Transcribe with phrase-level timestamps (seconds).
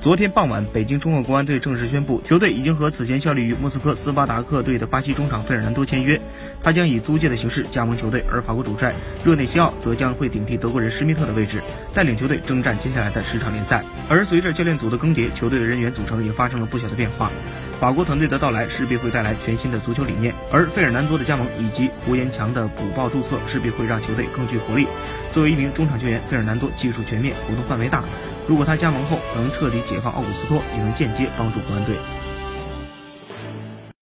[0.00, 6.18] 昨天傍晚，北京中赫国安队正式宣布，球队已经和此前效力于莫斯科斯巴达克队的巴西中场费尔南多签约，
[6.62, 11.60] 他将以租借的形式加盟球队，而法国主帅热内西奥则将会顶替德国人施密特的位置，
[11.92, 13.84] 带领球队征战接下来的十场联赛。
[14.08, 17.30] 而随着教练组的更迭，球队的人员组成也发生了不小的变化。
[17.78, 24.86] 法国团队的到来势必会带来全新的足球理念，而费尔南多的加盟以及胡延强的补报注册势必会让球队更具活力。
[25.30, 28.02] 作为一名中场球员，费尔南多技术全面，活动范围大。
[28.50, 31.94] 如果他加盟后能彻底解放奥古斯托，也能间接帮助国安队。